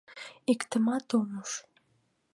[0.51, 1.51] Иктымат ом уж.